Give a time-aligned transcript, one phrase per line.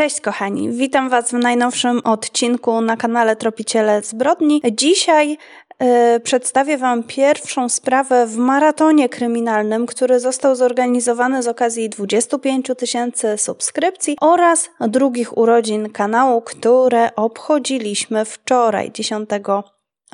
[0.00, 4.62] Cześć kochani, witam Was w najnowszym odcinku na kanale Tropiciele Zbrodni.
[4.72, 5.38] Dzisiaj
[5.80, 13.38] yy, przedstawię Wam pierwszą sprawę w maratonie kryminalnym, który został zorganizowany z okazji 25 tysięcy
[13.38, 19.30] subskrypcji oraz drugich urodzin kanału, które obchodziliśmy wczoraj, 10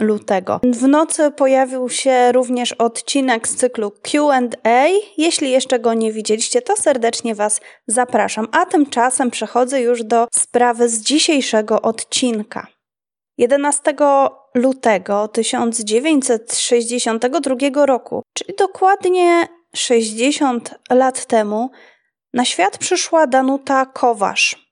[0.01, 0.61] lutego.
[0.63, 4.41] W nocy pojawił się również odcinek z cyklu QA.
[5.17, 8.49] Jeśli jeszcze go nie widzieliście, to serdecznie Was zapraszam.
[8.53, 12.67] A tymczasem przechodzę już do sprawy z dzisiejszego odcinka.
[13.39, 13.95] 11
[14.55, 21.71] lutego 1962 roku, czyli dokładnie 60 lat temu,
[22.35, 24.67] na świat przyszła Danuta Kowasz.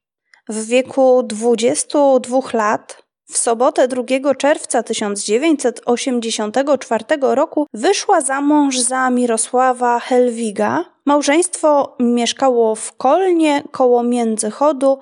[0.48, 10.00] W wieku 22 lat w sobotę 2 czerwca 1984 roku wyszła za mąż za Mirosława
[10.00, 10.84] Helwiga.
[11.06, 14.98] Małżeństwo mieszkało w Kolnie koło Międzychodu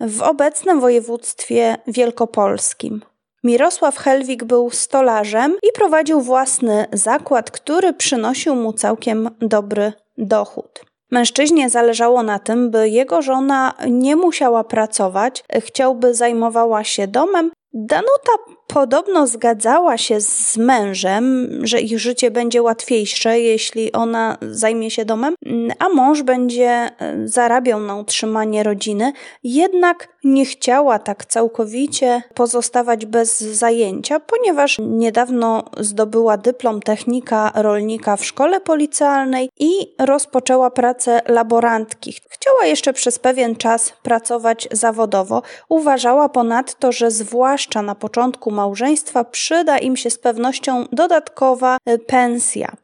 [0.00, 3.02] w obecnym województwie wielkopolskim.
[3.44, 10.84] Mirosław Helwig był stolarzem i prowadził własny zakład, który przynosił mu całkiem dobry dochód.
[11.10, 18.32] Mężczyźnie zależało na tym, by jego żona nie musiała pracować, chciałby zajmowała się domem Danuta
[18.66, 25.34] podobno zgadzała się z mężem, że ich życie będzie łatwiejsze, jeśli ona zajmie się domem,
[25.78, 26.92] a mąż będzie e,
[27.24, 29.12] zarabiał na utrzymanie rodziny,
[29.44, 38.24] jednak nie chciała tak całkowicie pozostawać bez zajęcia, ponieważ niedawno zdobyła dyplom technika rolnika w
[38.24, 42.14] szkole policjalnej i rozpoczęła pracę laborantki.
[42.28, 45.42] Chciała jeszcze przez pewien czas pracować zawodowo.
[45.68, 52.76] Uważała ponadto, że zwłaszcza na początku małżeństwa przyda im się z pewnością dodatkowa y, pensja.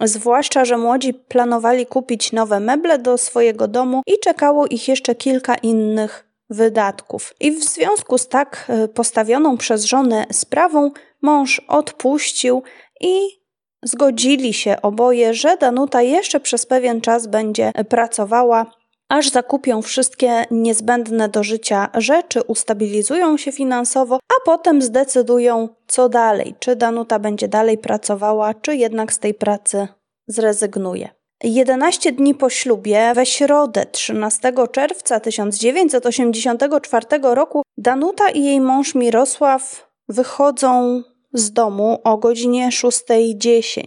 [0.00, 5.54] Zwłaszcza, że młodzi planowali kupić nowe meble do swojego domu i czekało ich jeszcze kilka
[5.54, 7.34] innych wydatków.
[7.40, 10.90] I w związku z tak y, postawioną przez żonę sprawą,
[11.22, 12.62] mąż odpuścił
[13.00, 13.40] i
[13.82, 18.66] zgodzili się oboje, że Danuta jeszcze przez pewien czas będzie pracowała
[19.10, 26.54] aż zakupią wszystkie niezbędne do życia rzeczy, ustabilizują się finansowo, a potem zdecydują, co dalej.
[26.58, 29.88] Czy Danuta będzie dalej pracowała, czy jednak z tej pracy
[30.26, 31.08] zrezygnuje.
[31.42, 39.90] 11 dni po ślubie, we środę 13 czerwca 1984 roku, Danuta i jej mąż Mirosław
[40.08, 43.84] wychodzą z domu o godzinie 6.10.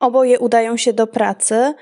[0.00, 1.74] Oboje udają się do pracy,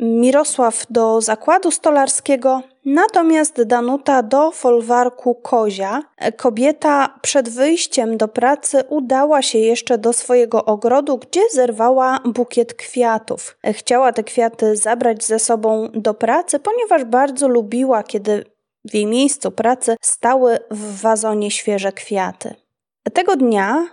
[0.00, 6.02] Mirosław do zakładu stolarskiego, natomiast Danuta do folwarku Kozia.
[6.36, 13.56] Kobieta przed wyjściem do pracy udała się jeszcze do swojego ogrodu, gdzie zerwała bukiet kwiatów.
[13.72, 18.44] Chciała te kwiaty zabrać ze sobą do pracy, ponieważ bardzo lubiła, kiedy
[18.84, 22.54] w jej miejscu pracy stały w wazonie świeże kwiaty.
[23.14, 23.86] Tego dnia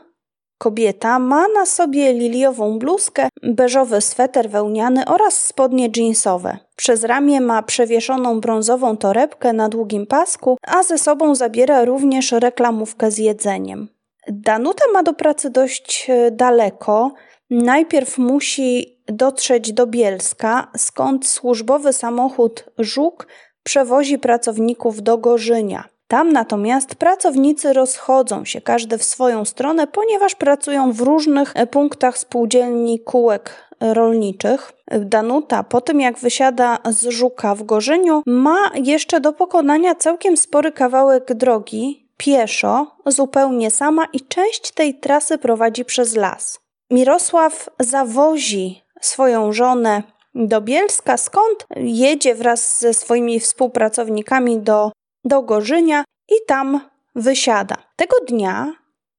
[0.59, 6.57] Kobieta ma na sobie liliową bluzkę, beżowy sweter wełniany oraz spodnie jeansowe.
[6.75, 13.11] Przez ramię ma przewieszoną brązową torebkę na długim pasku, a ze sobą zabiera również reklamówkę
[13.11, 13.87] z jedzeniem.
[14.27, 17.13] Danuta ma do pracy dość e, daleko.
[17.49, 23.27] Najpierw musi dotrzeć do Bielska, skąd służbowy samochód Żuk
[23.63, 25.83] przewozi pracowników do Gorzynia.
[26.09, 32.17] Tam natomiast pracownicy rozchodzą się każdy w swoją stronę, ponieważ pracują w różnych e, punktach
[32.17, 34.71] spółdzielni kółek rolniczych.
[34.99, 40.71] Danuta, po tym jak wysiada z Żuka w Gorzyniu, ma jeszcze do pokonania całkiem spory
[40.71, 46.59] kawałek drogi pieszo, zupełnie sama i część tej trasy prowadzi przez las.
[46.91, 50.03] Mirosław zawozi swoją żonę
[50.35, 54.91] do Bielska, skąd jedzie wraz ze swoimi współpracownikami do
[55.24, 56.81] do Gorzynia i tam
[57.16, 57.75] wysiada.
[57.96, 58.74] Tego dnia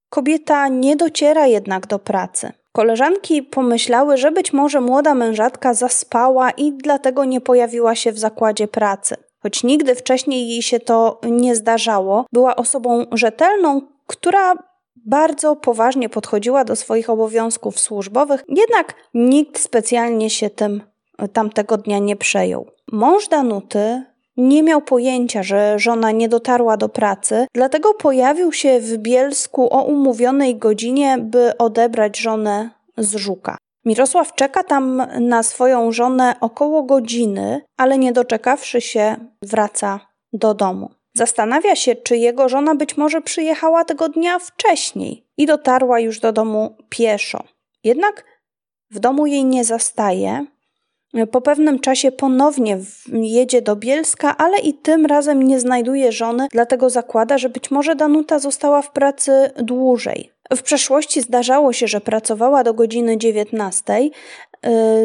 [0.09, 2.53] kobieta nie dociera jednak do pracy.
[2.73, 8.69] Koleżanki pomyślały, że być może młoda mężatka zaspała i dlatego nie pojawiła się w zakładzie
[8.69, 9.17] pracy.
[9.43, 14.55] Choć nigdy wcześniej jej się to nie zdarzało, była osobą rzetelną, która
[14.97, 20.83] bardzo poważnie podchodziła do swoich obowiązków służbowych, jednak nikt specjalnie się tym
[21.33, 22.67] tamtego dnia nie przejął.
[22.93, 24.05] Mąż Danuty
[24.41, 29.83] nie miał pojęcia, że żona nie dotarła do pracy, dlatego pojawił się w Bielsku o
[29.83, 33.57] umówionej godzinie, by odebrać żonę z Żuka.
[33.85, 40.01] Mirosław czeka tam na swoją żonę około godziny, ale nie doczekawszy się, wraca
[40.33, 40.91] do domu.
[41.15, 46.33] Zastanawia się, czy jego żona być może przyjechała tego dnia wcześniej i dotarła już do
[46.33, 47.45] domu pieszo.
[47.85, 48.25] Jednak
[48.91, 50.47] w domu jej nie zastaje,
[51.31, 52.79] Po pewnym czasie ponownie
[53.13, 57.95] jedzie do Bielska, ale i tym razem nie znajduje żony, dlatego zakłada, że być może
[57.95, 60.31] Danuta została w pracy dłużej.
[60.57, 63.95] W przeszłości zdarzało się, że pracowała do godziny 19.
[63.97, 64.11] Y,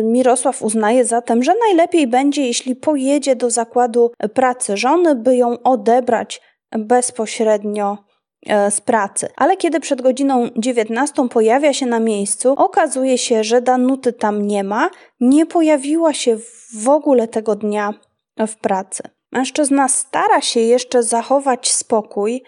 [0.04, 6.42] Mirosław uznaje zatem, że najlepiej będzie, jeśli pojedzie do zakładu pracy żony, by ją odebrać
[6.72, 8.05] bezpośrednio
[8.70, 9.28] z pracy.
[9.36, 14.64] Ale kiedy przed godziną 19 pojawia się na miejscu, okazuje się, że Danuty tam nie
[14.64, 14.90] ma,
[15.20, 16.38] nie pojawiła się
[16.74, 17.94] w ogóle tego dnia
[18.48, 19.04] w pracy.
[19.32, 22.44] Mężczyzna stara się jeszcze zachować spokój,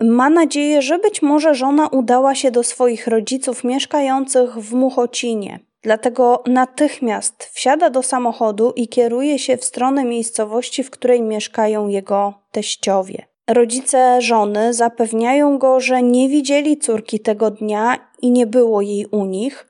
[0.00, 5.60] ma nadzieję, że być może żona udała się do swoich rodziców mieszkających w Muchocinie.
[5.82, 12.34] Dlatego natychmiast wsiada do samochodu i kieruje się w stronę miejscowości, w której mieszkają jego
[12.52, 13.26] teściowie.
[13.48, 19.24] Rodzice żony zapewniają go, że nie widzieli córki tego dnia i nie było jej u
[19.24, 19.68] nich.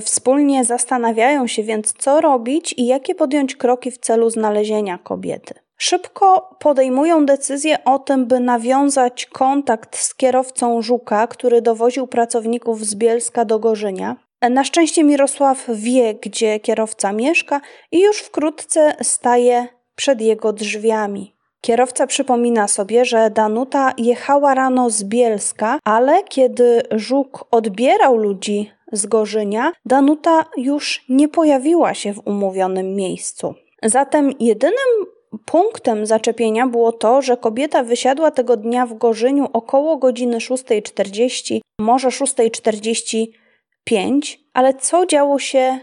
[0.00, 5.54] Wspólnie zastanawiają się więc, co robić i jakie podjąć kroki w celu znalezienia kobiety.
[5.76, 12.94] Szybko podejmują decyzję o tym, by nawiązać kontakt z kierowcą Żuka, który dowoził pracowników z
[12.94, 14.16] Bielska do Gorzynia.
[14.50, 17.60] Na szczęście Mirosław wie, gdzie kierowca mieszka
[17.92, 21.39] i już wkrótce staje przed jego drzwiami.
[21.60, 29.06] Kierowca przypomina sobie, że Danuta jechała rano z Bielska, ale kiedy Żuk odbierał ludzi z
[29.06, 33.54] Gorzynia, Danuta już nie pojawiła się w umówionym miejscu.
[33.82, 35.06] Zatem jedynym
[35.44, 42.08] punktem zaczepienia było to, że kobieta wysiadła tego dnia w Gorzyniu około godziny 6.40, może
[42.08, 45.78] 6.45, ale co działo się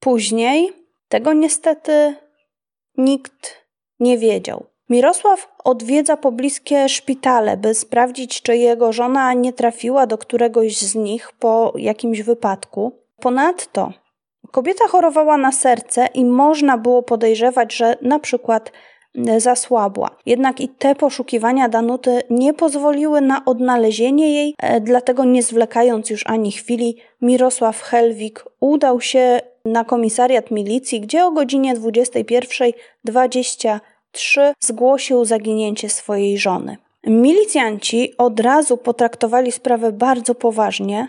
[0.00, 0.72] później,
[1.08, 2.14] tego niestety
[2.96, 3.68] nikt
[4.00, 4.66] nie wiedział.
[4.90, 11.32] Mirosław odwiedza pobliskie szpitale, by sprawdzić, czy jego żona nie trafiła do któregoś z nich
[11.38, 12.92] po jakimś wypadku.
[13.20, 13.92] Ponadto
[14.50, 18.72] kobieta chorowała na serce i można było podejrzewać, że na przykład
[19.28, 20.10] e, zasłabła.
[20.26, 26.26] Jednak i te poszukiwania Danuty nie pozwoliły na odnalezienie jej, e, dlatego nie zwlekając już
[26.26, 33.80] ani chwili, Mirosław Helwik udał się na komisariat milicji, gdzie o godzinie 21.20
[34.12, 36.76] 3 zgłosił zaginięcie swojej żony.
[37.06, 41.08] Milicjanci od razu potraktowali sprawę bardzo poważnie.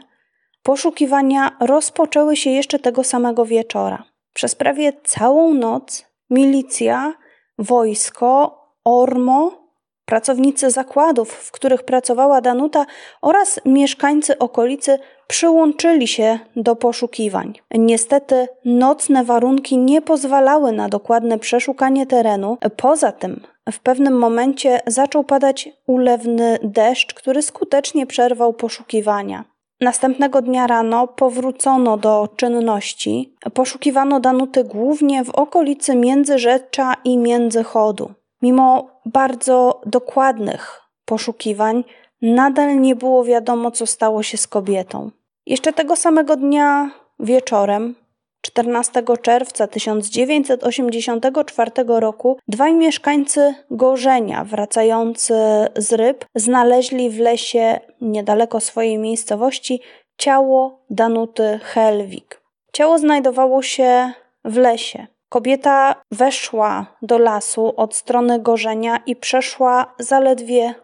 [0.63, 4.04] Poszukiwania rozpoczęły się jeszcze tego samego wieczora.
[4.34, 7.13] Przez prawie całą noc milicja,
[7.60, 9.69] wojsko, Ormo
[10.09, 12.85] Pracownicy zakładów, w których pracowała Danuta
[13.21, 17.53] oraz mieszkańcy okolicy przyłączyli się do poszukiwań.
[17.71, 22.57] Niestety nocne warunki nie pozwalały na dokładne przeszukanie terenu.
[22.77, 23.41] Poza tym
[23.71, 29.45] w pewnym momencie zaczął padać ulewny deszcz, który skutecznie przerwał poszukiwania.
[29.81, 33.35] Następnego dnia rano powrócono do czynności.
[33.53, 38.12] Poszukiwano Danuty głównie w okolicy Międzyrzecza i Międzychodu.
[38.41, 41.83] Mimo bardzo dokładnych poszukiwań,
[42.21, 45.12] nadal nie było wiadomo, co stało się z kobietą.
[45.45, 47.95] Jeszcze tego samego dnia wieczorem,
[48.41, 55.33] 14 czerwca 1984 roku, dwaj mieszkańcy Gorzenia, wracający
[55.75, 59.81] z ryb, znaleźli w lesie niedaleko swojej miejscowości
[60.18, 62.41] ciało Danuty Helwig.
[62.74, 64.12] Ciało znajdowało się
[64.45, 65.07] w lesie.
[65.29, 70.75] Kobieta weszła do lasu od strony Gorzenia i przeszła zaledwie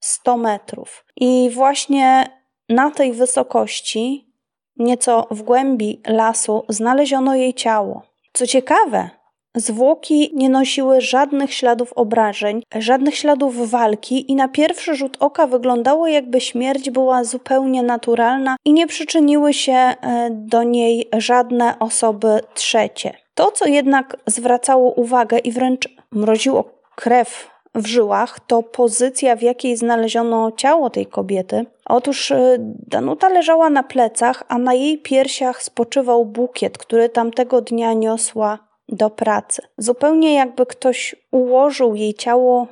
[0.00, 1.04] 100 metrów.
[1.16, 2.26] I właśnie
[2.68, 4.32] na tej wysokości,
[4.76, 8.02] nieco w głębi lasu, znaleziono jej ciało.
[8.32, 9.10] Co ciekawe,
[9.56, 16.06] zwłoki nie nosiły żadnych śladów obrażeń, żadnych śladów walki, i na pierwszy rzut oka wyglądało,
[16.06, 19.94] jakby śmierć była zupełnie naturalna i nie przyczyniły się e,
[20.30, 23.14] do niej żadne osoby trzecie.
[23.34, 26.64] To, co jednak zwracało uwagę i wręcz mroziło
[26.96, 31.66] krew w żyłach, to pozycja, w jakiej znaleziono ciało tej kobiety.
[31.86, 37.92] Otóż y, Danuta leżała na plecach, a na jej piersiach spoczywał bukiet, który tamtego dnia
[37.92, 39.62] niosła do pracy.
[39.78, 42.66] Zupełnie jakby ktoś ułożył jej ciało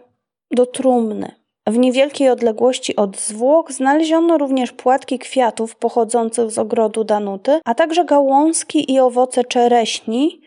[0.51, 1.33] do trumny.
[1.67, 8.05] W niewielkiej odległości od zwłok znaleziono również płatki kwiatów pochodzących z ogrodu Danuty, a także
[8.05, 10.41] gałązki i owoce czereśni,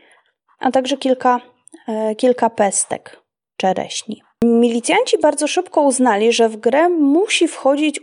[0.59, 1.41] a także kilka,
[1.87, 3.21] e, kilka pestek
[3.57, 4.21] czereśni.
[4.43, 7.99] Milicjanci bardzo szybko uznali, że w grę musi wchodzić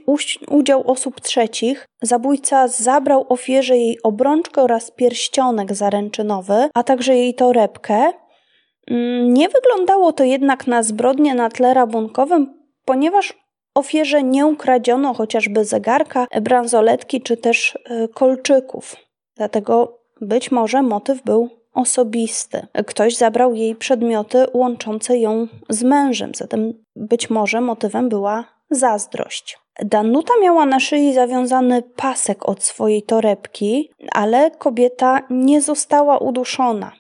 [0.50, 1.86] udział osób trzecich.
[2.02, 8.12] Zabójca zabrał ofierze jej obrączkę oraz pierścionek zaręczynowy, a także jej torebkę.
[8.86, 12.54] Mm, nie wyglądało to jednak na zbrodnię na tle rabunkowym,
[12.84, 13.34] ponieważ
[13.74, 18.96] ofierze nie ukradziono chociażby zegarka, bransoletki czy też e, kolczyków.
[19.36, 22.66] Dlatego być może motyw był osobisty.
[22.86, 29.58] Ktoś zabrał jej przedmioty łączące ją z mężem, zatem być może motywem była zazdrość.
[29.82, 36.92] Danuta miała na szyi zawiązany pasek od swojej torebki, ale kobieta nie została uduszona.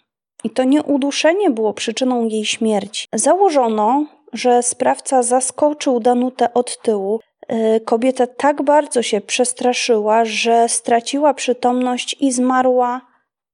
[0.44, 3.06] I to nie uduszenie było przyczyną jej śmierci.
[3.14, 7.20] Założono, że sprawca zaskoczył Danutę od tyłu.
[7.52, 13.00] Y, kobieta tak bardzo się przestraszyła, że straciła przytomność i zmarła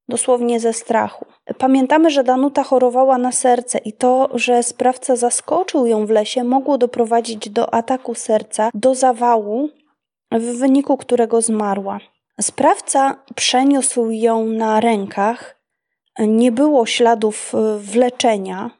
[0.09, 1.25] dosłownie ze strachu.
[1.57, 6.77] Pamiętamy, że Danuta chorowała na serce i to, że sprawca zaskoczył ją w lesie, mogło
[6.77, 9.69] doprowadzić do ataku serca, do zawału,
[10.31, 11.99] w wyniku którego zmarła.
[12.41, 15.61] Sprawca przeniósł ją na rękach.
[16.19, 18.71] Nie było śladów y, wleczenia.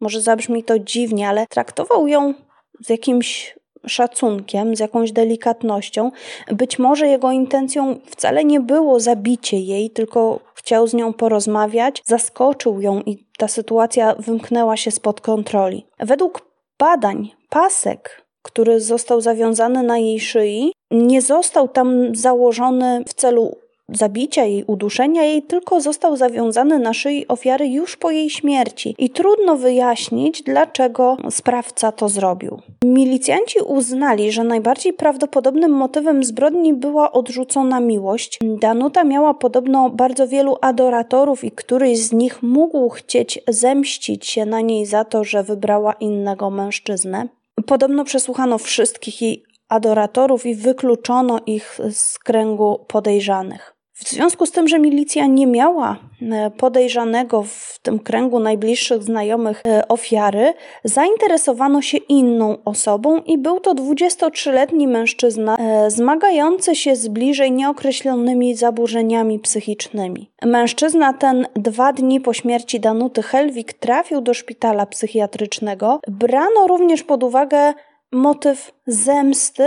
[0.00, 2.34] Może zabrzmi to dziwnie, ale traktował ją
[2.80, 6.10] z jakimś szacunkiem, z jakąś delikatnością.
[6.46, 12.80] Być może jego intencją wcale nie było zabicie jej, tylko chciał z nią porozmawiać, zaskoczył
[12.80, 15.86] ją i ta sytuacja wymknęła się spod kontroli.
[16.00, 16.40] Według
[16.78, 23.56] badań, pasek, który został zawiązany na jej szyi, nie został tam założony w celu
[23.94, 29.10] zabicia jej, uduszenia jej, tylko został zawiązany na szyi ofiary już po jej śmierci i
[29.10, 32.58] trudno wyjaśnić, dlaczego sprawca to zrobił.
[32.84, 38.38] Milicjanci uznali, że najbardziej prawdopodobnym motywem zbrodni była odrzucona miłość.
[38.42, 44.60] Danuta miała podobno bardzo wielu adoratorów i któryś z nich mógł chcieć zemścić się na
[44.60, 47.28] niej za to, że wybrała innego mężczyznę.
[47.66, 53.71] Podobno przesłuchano wszystkich jej adoratorów i wykluczono ich z kręgu podejrzanych.
[54.04, 59.62] W związku z tym, że milicja nie miała e, podejrzanego w tym kręgu najbliższych znajomych
[59.66, 60.54] e, ofiary,
[60.84, 68.54] zainteresowano się inną osobą i był to 23-letni mężczyzna e, zmagający się z bliżej nieokreślonymi
[68.54, 70.30] zaburzeniami psychicznymi.
[70.42, 76.00] Mężczyzna ten dwa dni po śmierci Danuty Helwig trafił do szpitala psychiatrycznego.
[76.08, 77.74] Brano również pod uwagę
[78.12, 79.64] motyw zemsty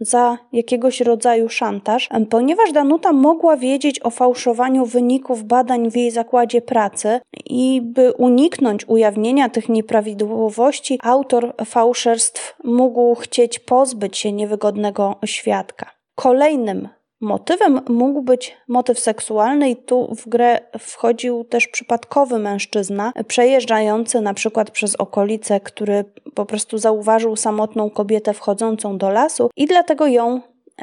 [0.00, 6.62] za jakiegoś rodzaju szantaż, ponieważ Danuta mogła wiedzieć o fałszowaniu wyników badań w jej zakładzie
[6.62, 15.90] pracy i by uniknąć ujawnienia tych nieprawidłowości, autor fałszerstw mógł chcieć pozbyć się niewygodnego świadka.
[16.14, 16.88] Kolejnym
[17.20, 24.34] Motywem mógł być motyw seksualny, i tu w grę wchodził też przypadkowy mężczyzna, przejeżdżający na
[24.34, 26.04] przykład przez okolice, który
[26.34, 30.40] po prostu zauważył samotną kobietę wchodzącą do lasu i dlatego ją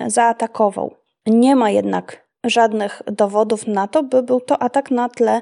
[0.07, 0.95] zaatakował.
[1.25, 5.41] Nie ma jednak żadnych dowodów na to, by był to atak na tle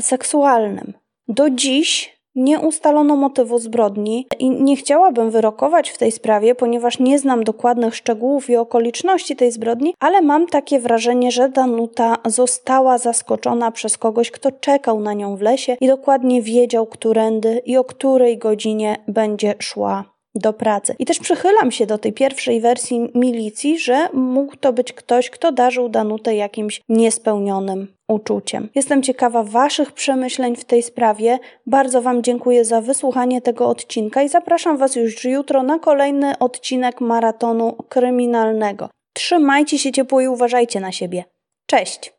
[0.00, 0.92] seksualnym.
[1.28, 7.18] Do dziś nie ustalono motywu zbrodni i nie chciałabym wyrokować w tej sprawie, ponieważ nie
[7.18, 13.70] znam dokładnych szczegółów i okoliczności tej zbrodni, ale mam takie wrażenie, że Danuta została zaskoczona
[13.70, 18.38] przez kogoś, kto czekał na nią w lesie i dokładnie wiedział, którędy i o której
[18.38, 20.94] godzinie będzie szła do pracy.
[20.98, 25.52] I też przychylam się do tej pierwszej wersji milicji, że mógł to być ktoś, kto
[25.52, 28.68] darzył Danutę jakimś niespełnionym uczuciem.
[28.74, 31.38] Jestem ciekawa Waszych przemyśleń w tej sprawie.
[31.66, 37.00] Bardzo Wam dziękuję za wysłuchanie tego odcinka i zapraszam Was już jutro na kolejny odcinek
[37.00, 38.90] maratonu kryminalnego.
[39.12, 41.24] Trzymajcie się ciepło i uważajcie na siebie.
[41.66, 42.15] Cześć!